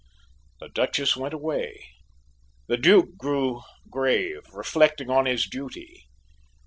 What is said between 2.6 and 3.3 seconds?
the Duke